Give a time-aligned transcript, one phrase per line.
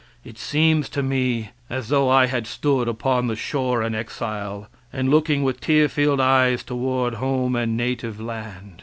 [0.23, 5.09] It seems to me as though I had stood upon the shore an exile and
[5.11, 8.77] looking with tear filled eyes toward home and native land.